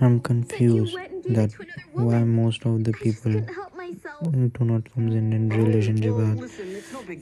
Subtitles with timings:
[0.00, 0.96] I'm confused
[1.28, 1.52] that
[1.92, 6.14] why most of the people do not come in in relationship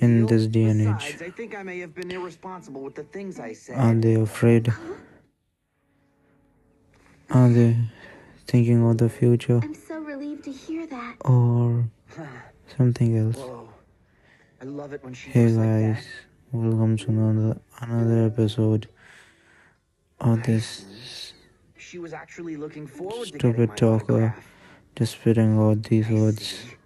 [0.01, 1.17] in this day and age.
[1.21, 3.77] I think I may have been irresponsible with the things I said.
[3.79, 4.73] Are they afraid?
[7.31, 7.77] Are they
[8.47, 11.17] thinking of the future I'm so relieved to hear that.
[11.21, 11.85] or
[12.77, 13.37] something else?
[13.37, 13.69] Whoa.
[14.61, 15.67] I love it when she Hey like
[15.97, 16.05] guys,
[16.53, 16.59] that.
[16.59, 18.89] welcome to another another episode
[20.21, 20.85] of this
[21.93, 24.35] She was actually looking forward to stupid talker
[24.97, 26.77] just spitting out these I words see.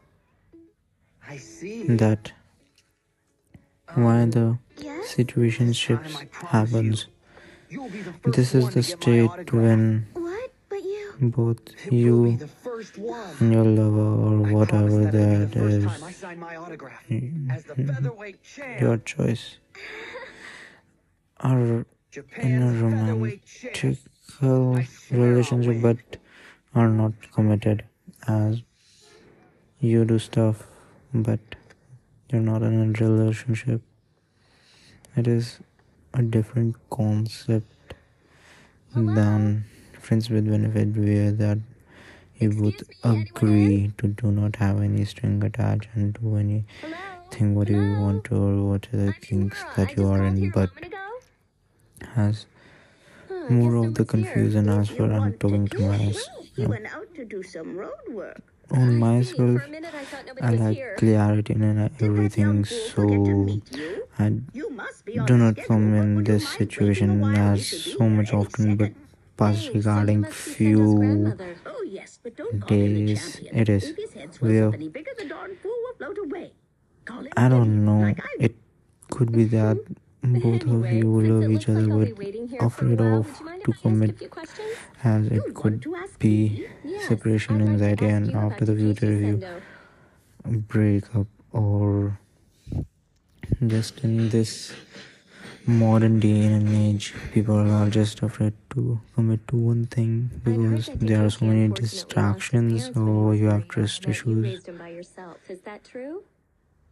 [1.28, 1.82] I see.
[2.02, 2.32] that
[3.86, 5.14] um, why the Yes?
[5.14, 7.06] situationships happens.
[7.70, 9.02] You'll be the first This is the to get my
[9.36, 10.50] state when What?
[10.68, 11.14] But you.
[11.20, 13.30] both It you the first one.
[13.38, 16.54] and your lover or I whatever that it'll that the is time I sign my
[17.54, 18.80] as the featherweight champ.
[18.80, 19.58] your choice
[21.38, 23.84] are in a Japan's featherweight champ.
[23.84, 25.96] romantic relationship but
[26.74, 27.84] are not committed.
[28.26, 28.62] As
[29.80, 30.66] you do stuff
[31.12, 31.40] but
[32.30, 33.82] you're not in a relationship.
[35.16, 35.60] It is
[36.14, 37.94] a different concept
[38.94, 39.64] than
[40.00, 41.58] friends with benefit where that
[42.38, 47.78] you both agree to do not have any string attached and do anything what you
[47.98, 50.70] want or what are the kinks that you are in but
[52.14, 52.46] has
[53.50, 56.46] more of the confusion as far I'm talking to myself.
[56.54, 58.42] He went out to do some road work.
[58.70, 59.34] On I see.
[59.36, 62.88] For myself, I thought nobody I was like clarity in Did that young everything, fool
[62.88, 64.02] forget to so?
[64.18, 67.58] I You must be on do not come in this mind waiting a situation as
[67.58, 68.92] We should be so much often, but
[69.36, 71.56] past regarding must be Senna's few grandmother.
[71.66, 74.68] Oh yes, but don't call him the days it is If his head swells where
[74.68, 76.52] up any bigger, the darn fool will float away.
[77.04, 78.14] Call him I don't know.
[78.40, 78.56] It
[79.10, 79.78] could be that
[80.34, 83.26] both of Anyway, you love each like other, but waiting here for a afraid of
[83.26, 84.32] you to if I ask you a commit
[85.04, 85.86] as it want could
[86.18, 86.66] be?
[86.84, 89.62] Yes, separation like anxiety and after the future review Sendo.
[90.68, 92.18] breakup or
[93.66, 94.72] just in this
[95.66, 101.24] modern day and age people are just afraid to commit to one thing because there
[101.24, 104.78] are so many unfortunately lost his distractions or you have trust you issues raised him
[104.78, 105.38] by yourself.
[105.48, 106.22] Is that true?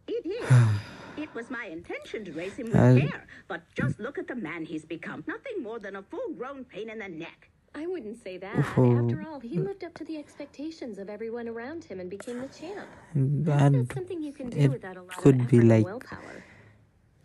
[0.07, 0.49] It is.
[1.17, 4.35] it was my intention to raise him with As- care, but just look at the
[4.35, 5.23] man he's become.
[5.27, 7.49] Nothing more than a full-grown pain in the neck.
[7.77, 8.55] I wouldn't say that.
[8.77, 9.03] Oh.
[9.03, 12.47] After all, he lived up to the expectations of everyone around him and became the
[12.47, 12.87] champ.
[13.13, 16.45] and That's something you can do it without a lot could of be like willpower.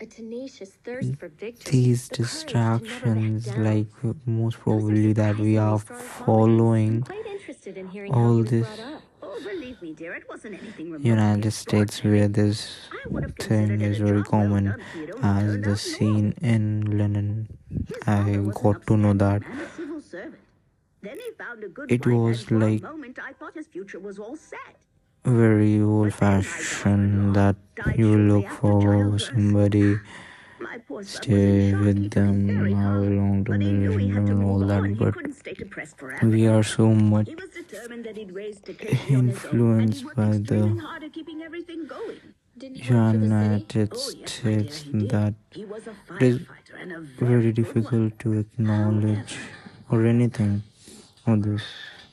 [0.00, 1.70] A tenacious thirst for victory.
[1.72, 7.02] these the courage to never back distractions like uh, most probably that we are following
[7.02, 8.68] quite interested in hearing all how he was this
[9.42, 9.60] brought up.
[9.60, 13.98] Believe me, dear, it wasn't anything united states where this I would have thing is
[13.98, 16.64] very common done if he'd only as the scene in
[16.98, 17.48] london
[18.06, 20.34] i father was an got to know that man, a civil servant.
[21.02, 24.36] Then he found a good It was like- moment I thought his future was all
[24.36, 24.76] set.
[25.24, 27.56] very old fashioned that
[27.96, 29.88] you look for somebody
[30.60, 33.72] My poor son was in stay with them very how hard, long to but he
[33.72, 36.28] knew he had to and all that but couldn't stay depressed forever.
[36.28, 39.94] we are so much He was determined that he'd raise Takeshi on his own, and
[39.94, 42.20] influenced by the hard at keeping everything going.
[42.58, 43.26] Didn't he work for the city?
[43.26, 47.00] united Oh, yes, my dear, states that He was a it is firefighter and a
[47.00, 49.38] very difficult to acknowledge
[49.90, 50.62] or anything
[51.26, 51.62] of this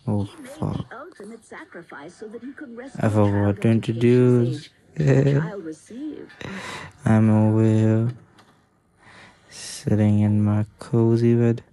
[0.07, 4.55] oh fuck the ultimate sacrifice so that he could rescue I a forgot to introduce.
[4.57, 4.71] age.
[4.95, 6.31] The child received.
[7.05, 8.07] I'm over here
[9.57, 11.63] sitting in my cozy bed,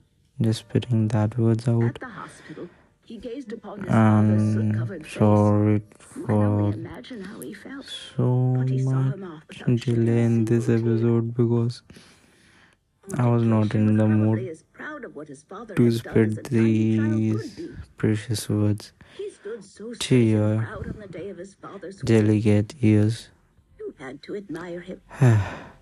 [0.41, 2.01] just spitting that words At out.
[2.01, 2.69] the hospital,
[3.05, 5.13] he gazed upon his And um, face.
[5.13, 6.73] sorry You can only for
[7.23, 7.85] how he felt.
[7.87, 11.83] so But he saw much him off without shedding a delay in this episode because
[13.19, 14.39] I was not in the mood
[14.73, 17.69] proud of what his to had done as a spit tiny child could these
[17.99, 18.93] precious words.
[19.19, 22.27] He stood so to your and proud on the day of his father's wedding.
[22.27, 23.29] Delicate ears.
[23.79, 25.01] You had to admire him.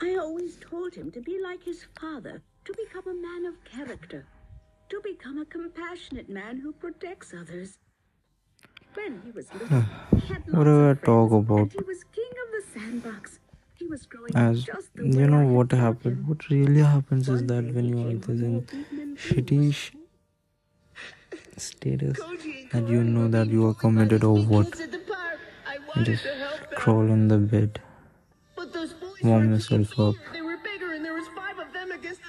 [0.00, 4.26] I always told him to be like his father, to become a man of character,
[4.90, 7.78] to become a compassionate man who protects others.
[8.94, 9.84] When he was little,
[10.16, 11.72] he had What do I talk about?
[11.72, 13.38] he was king of the sandbox.
[13.74, 14.66] He was growing As
[14.96, 19.74] you know what happened, what really happens is that when you are this in shitty
[19.74, 19.92] sh-
[21.56, 22.18] status
[22.72, 25.38] that you know that you are committed or what, kids at the park.
[25.66, 27.87] I you just to help them, crawl in the bed but those bullies
[29.22, 30.14] warm yourself up.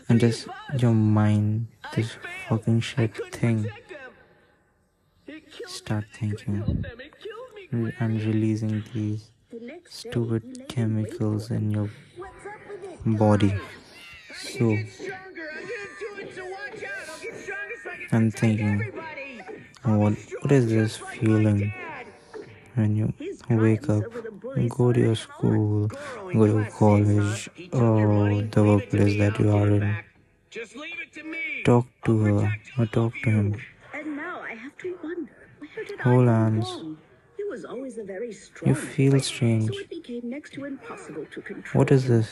[0.08, 0.48] And just
[0.78, 3.70] your mind, this fucking shit thing,
[5.68, 6.86] start thinking
[7.72, 9.32] and releasing these
[9.88, 11.90] stupid chemicals in your
[13.06, 13.54] body.
[14.36, 14.78] So.
[18.12, 18.92] I'm thinking,
[19.84, 21.72] what, what is this feeling
[22.74, 23.14] when you
[23.50, 24.04] wake up,
[24.70, 29.96] go to your school, go to college, or the workplace that you are in,
[30.50, 31.62] Just leave it to me.
[31.66, 33.56] talk to her or talk to him.
[33.94, 36.66] And now I have to wonder, where Hold hands.
[36.70, 36.98] wrong?
[37.38, 39.68] He was always a very strong You feel strange.
[39.72, 41.80] So it became next to impossible to control.
[41.80, 42.30] What is this?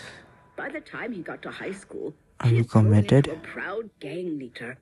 [0.56, 3.28] By the time he got to high school, Are you committed?
[3.28, 4.78] a proud gang leader.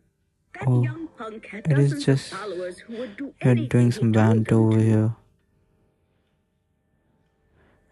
[0.54, 4.56] That Oh, young punk had it is just- who would do You're doing some banter
[4.56, 5.16] over here.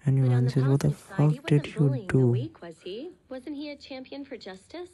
[0.05, 2.27] And you But on answer, what the positive he fuck did you do?
[2.27, 3.11] weak, was he?
[3.29, 4.89] Wasn't he a champion for justice?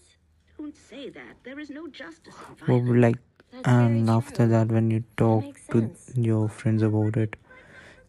[0.57, 1.35] Don't say that.
[1.43, 2.35] There is no justice
[2.67, 3.17] Well, like,
[3.51, 4.47] That's and after true.
[4.49, 6.11] that, when you talk to sense.
[6.15, 7.35] your friends about it,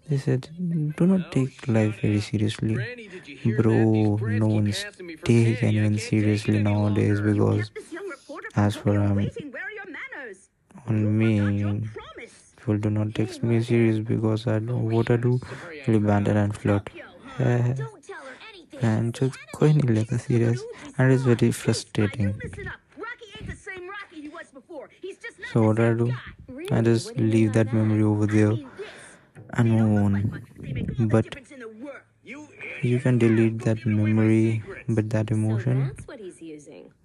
[0.09, 0.49] they said,
[0.97, 2.75] do not take life very seriously.
[2.75, 5.67] Granny, did you hear Bro, no brats keep one's asking me for take candy.
[5.67, 8.85] I anyone can't take it seriously nowadays because Kept this young reporter from as for
[8.95, 9.53] Tokyo um, waiting.
[9.53, 10.49] Where are your manners?
[10.89, 11.91] on me, forgot your promise.
[12.61, 15.41] People do not take me serious because I know what I do.
[15.87, 16.91] Really banter and flirt.
[18.83, 20.63] and just going like a serious
[20.99, 22.35] and it's very frustrating.
[25.53, 26.13] So what I do?
[26.71, 28.55] I just leave that memory over there
[29.55, 30.43] and move on.
[31.09, 31.37] But
[32.83, 35.93] you can delete that memory, but that emotion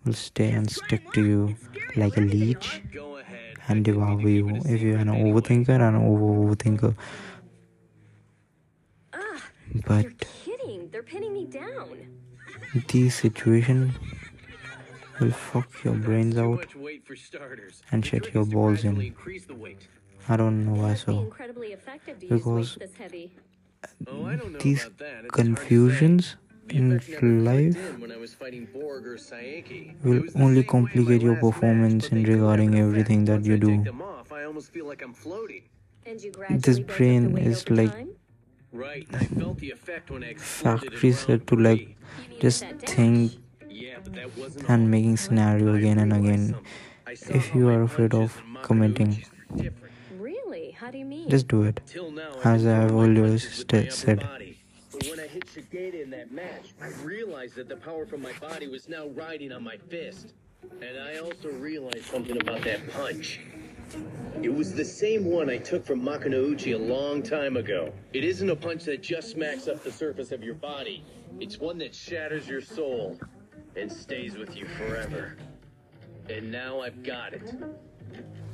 [0.06, 1.56] will stay and stick to you
[1.96, 2.82] like a leech
[3.68, 6.96] and devour you if you're an overthinker and over overthinker.
[9.14, 9.42] Ugh, ah,
[9.88, 10.90] But you're kidding.
[10.92, 12.08] They're pinning me down.
[12.88, 13.94] these situations
[15.20, 17.82] will fuck your brains out much weight for starters.
[17.92, 19.00] and The shit your balls in.
[19.02, 19.88] Increase the weight.
[20.28, 21.20] I don't know why so.
[21.20, 23.34] incredibly effective to Because use weights.
[24.08, 25.06] Oh, I don't know These about that.
[25.06, 25.44] It's hard to say.
[25.44, 26.36] confusions
[26.68, 29.92] The in effect never clicked life in when I was fighting Borg or Saeki.
[29.92, 33.26] It will only same way my complicate your performance in they do have regarding everything
[33.26, 33.68] that you do.
[33.78, 35.64] take them off, I almost feel like I'm floating.
[36.06, 38.10] And you gradually This built up the brain is like time?
[38.72, 41.96] Right, I felt the effect when I exploded factory set to like three.
[42.24, 43.34] You mean just think
[43.70, 46.46] Yeah, but that wasn't and making scenario again and again.
[46.54, 46.66] something.
[47.08, 49.94] I saw If you are afraid of and commenting, Makunouchi's were different.
[50.20, 50.72] Really?
[50.72, 51.30] How do you mean?
[51.30, 51.80] just do it.
[52.12, 54.55] Now, As I've I have been throwing my always punches with my sta- upper said.
[55.06, 58.34] But when I hit Shigeta in that match, I realized that the power from my
[58.34, 60.34] body was now riding on my fist.
[60.82, 63.42] And I also realized something about that punch.
[64.42, 67.94] It was the same one I took from Makunouchi a long time ago.
[68.14, 71.04] It isn't a punch that just smacks up the surface of your body.
[71.40, 73.20] It's one that shatters your soul
[73.76, 75.38] and stays with you forever.
[76.30, 77.54] And now I've got it.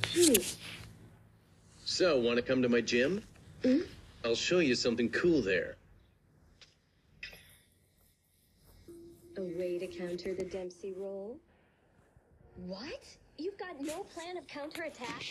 [0.02, 0.58] Jeez.
[1.86, 3.24] So, want to come to my gym?
[3.64, 3.82] Hmm?
[4.26, 5.78] I'll show you something cool there.
[9.42, 11.30] A way to counter the Dempsey roll?
[12.68, 13.04] What?
[13.40, 15.24] You've got no plan of counterattack?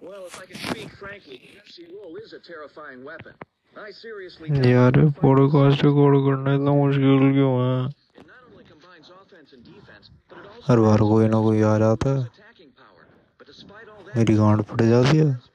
[0.00, 3.34] Well, if I can speak frankly, the Dempsey roll is a terrifying weapon.
[3.76, 9.52] I seriously यार podcast record करना इतना मुश्किल क्यों है It not only combines offense
[9.52, 13.04] and defense, but it also हर बार कोई ना कोई आ जाता है attacking power.
[13.38, 15.50] But despite all that, मेरी गांड फट जाती है it.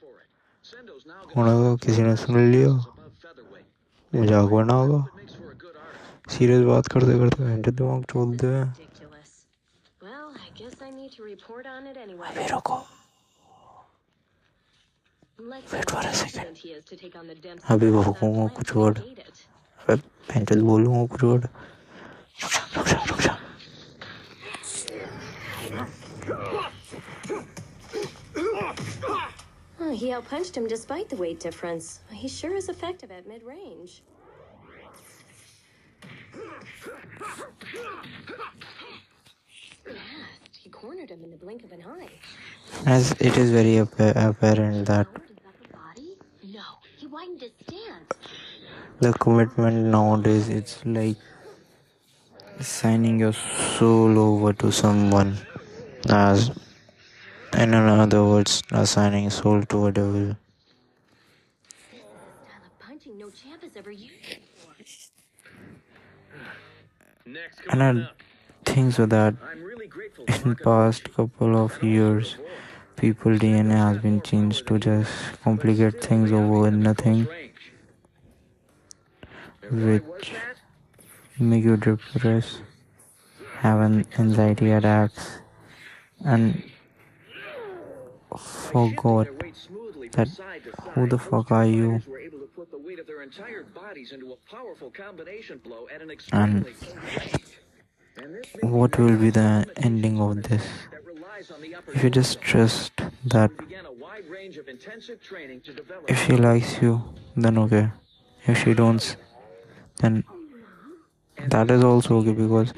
[1.34, 2.72] का किसी ने सुन लिया
[4.12, 5.04] मज़ाक बनना होगा
[6.29, 9.31] सीरियस बात करते करते घंटे दिमाग चोलते हैं Ridiculous.
[10.01, 12.27] Well, I guess I need to report on it anyway.
[12.31, 12.79] अभी रुको
[15.51, 18.57] Let's see how confident he is to take on the Dempsey अभी roll भौंकूंगा without
[18.57, 19.45] कुछ plans word to negate it.
[19.79, 19.95] अबे
[20.33, 21.47] पेंचल बोलूंगा कुछ वर्ड
[22.43, 23.37] रुक जा रुक जा रुक जा
[29.79, 31.99] Oh, he outpunched him despite the weight difference.
[32.11, 34.03] He sure is effective at mid-range.
[39.84, 40.56] Fast.
[40.62, 42.08] He cornered him in the blink of an eye.
[42.86, 46.08] as it is very appa- apparent that Opened his upper body?
[46.56, 46.64] No,
[46.98, 48.12] he widened his stance.
[49.00, 51.16] the commitment nowadays it's like
[52.60, 55.36] signing your soul over to someone
[56.08, 56.50] as
[57.64, 60.24] in other words assigning soul to a devil
[61.90, 64.74] Style of punching no champ has ever used before.
[64.78, 65.12] Next,
[67.70, 68.08] and I
[68.64, 72.36] think so that I'm really grateful to in past couple of years
[72.96, 77.26] people DNA has been changed to just complicate things over nothing
[79.70, 80.32] which
[81.40, 82.62] make you depressed
[83.58, 85.40] have an anxiety attacks
[86.24, 86.62] and
[88.38, 89.26] forgot
[90.12, 90.28] that
[90.92, 92.00] who the fuck are you
[93.26, 96.74] entire bodies into a powerful combination blow at an and extremely.
[98.16, 99.50] And what will be the
[99.88, 103.02] ending of this that rely eyes on the upper if you just trust
[103.34, 106.92] that began a wide range of intensive training to develop if she likes you,
[107.36, 107.90] then okay.
[108.46, 109.04] If she don't,
[110.00, 110.22] then
[111.54, 112.72] that is also okay because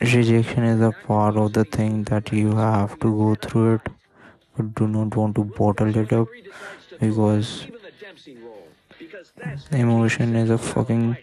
[0.00, 3.92] rejection is a part of the thing that you have to go through it,
[4.56, 7.66] but do not want to bottle it up Three decides to because
[9.70, 11.16] emotion is a fucking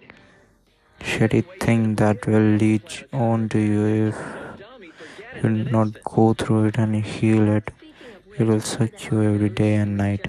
[1.01, 6.95] shitty thing that will leech on to you if you not go through it and
[6.95, 7.71] heal it.
[8.37, 10.27] It will suck you every day and night.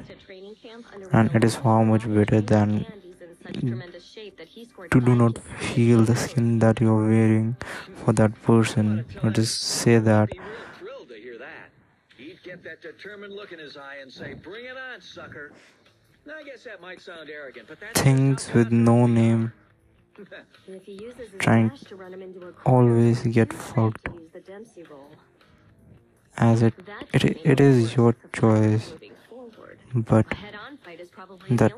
[1.13, 2.87] And it is far much better than
[4.91, 7.57] to do not feel the skin that you're wearing
[8.05, 10.31] for that person or just say that
[12.71, 15.53] that determined look in his eye and say, "Bring it on, sucker."
[17.95, 19.53] Things with no name.
[21.39, 24.09] trying to always get fucked.
[26.37, 26.75] as it
[27.13, 28.93] it, it is your choice.
[30.11, 30.27] but
[31.51, 31.73] that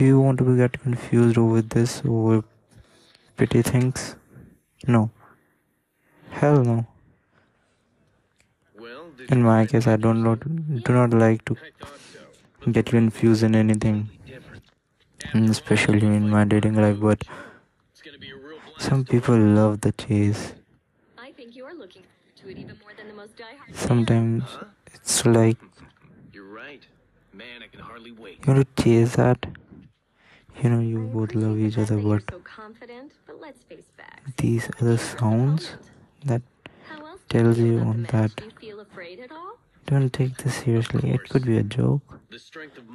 [0.00, 2.42] do you want to get confused over this over
[3.36, 4.16] petty things?
[4.86, 5.10] No.
[6.30, 6.86] Hell no.
[8.78, 10.40] Well, in my case i don't not,
[10.88, 12.11] do not like to I thought so.
[12.70, 14.08] Get confused in anything
[15.34, 17.24] especially in my dating life but
[17.92, 18.88] It's gonna be a real blast.
[18.88, 20.52] some people love the chase
[21.18, 22.02] I think you're looking
[22.40, 23.74] to it even more than the most diehard.
[23.74, 24.44] sometimes
[24.94, 25.58] it's like
[26.32, 26.82] You're right.
[27.32, 28.38] Man, I can hardly wait.
[28.46, 29.46] you want to chase that
[30.62, 34.32] you know you both love each other but these are but let's face facts.
[34.36, 35.74] these other sounds
[36.24, 36.42] that
[36.88, 39.54] How else do tells you on that Do you feel afraid at all?
[39.92, 42.86] Don't take this seriously it could be a joke The strength of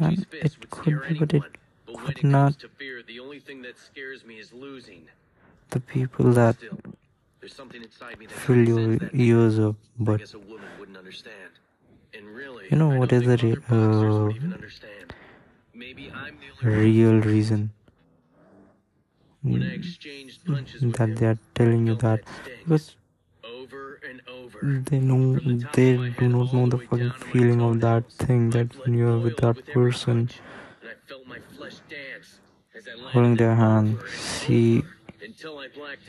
[0.00, 1.50] And it could be, but it anyone.
[1.86, 2.58] But when could not.
[2.58, 5.02] to fear, the only thing that scares me is losing.
[5.70, 6.78] the people that Still,
[7.40, 11.50] there's something inside me that fill your ears up but guess a woman wouldn't understand.
[12.14, 15.12] And really, You know what is the re- other boxers would uh.
[15.74, 17.70] Maybe I'm the only real reason
[19.42, 23.05] When I exchanged punches with that they are telling you that because over and over.
[24.62, 25.38] They know
[25.72, 29.36] they do not know the fucking feeling of that thing that when you are with
[29.38, 30.28] that person
[33.12, 34.84] holding their hand see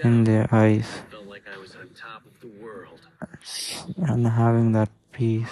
[0.03, 0.87] in their eyes
[3.97, 5.49] and having that peace.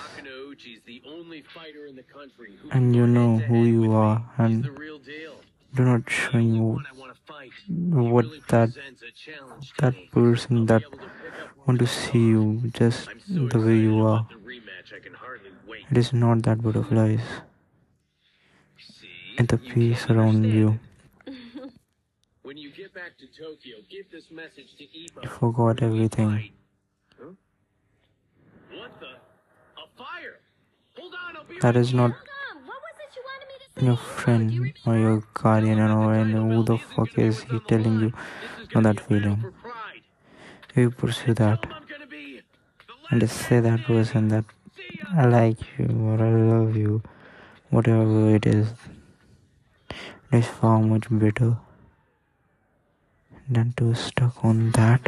[2.72, 4.64] And you know who you are, and
[5.74, 6.80] do not showing you
[7.68, 8.70] what that
[9.80, 10.84] that person that
[11.65, 15.86] want to see you just so the way you are rematch, I can hardly wait.
[15.91, 17.22] it is not that butterflies
[18.77, 19.07] See?
[19.38, 20.79] and the You peace around you.
[22.43, 25.24] When you get back to Tokyo, give this message to Ippo.
[25.24, 26.29] you forgot everything
[27.19, 27.31] Huh?
[28.72, 29.13] What the?
[29.81, 30.38] A fire!
[30.98, 33.48] Hold on, I'll be that right is not Hold on, what was it you wanted
[33.51, 33.86] me to say?
[33.88, 38.13] your friend or your guardian or and who the fuck is he telling you
[38.75, 39.64] know that feeling for pride.
[40.75, 41.65] You pursue that.
[43.10, 44.46] And say that person that
[45.15, 47.01] I like you or I love you
[47.70, 48.74] whatever it is.
[50.32, 51.58] It is far much better
[53.50, 55.08] than to stuck on that.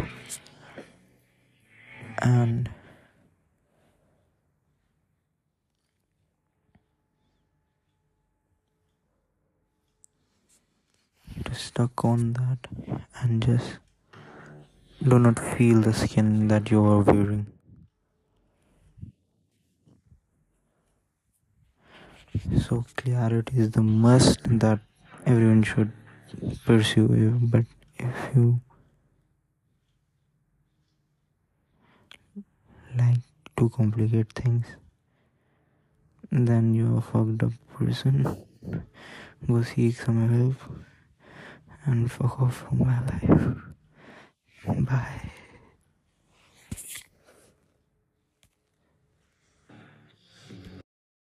[2.21, 2.69] And
[11.45, 12.57] to stuck on that
[13.21, 13.77] and just
[15.03, 17.47] do not feel the skin that you are wearing.
[22.61, 24.79] So clarity is the must that
[25.25, 25.91] everyone should
[26.65, 27.65] pursue but
[27.97, 28.61] if you
[32.97, 33.17] like
[33.57, 34.65] to complicate things
[36.31, 38.37] then you're a fucked up person.
[39.47, 40.55] Go seek some help
[41.85, 43.66] and fuck off from my life
[44.67, 45.37] 明白。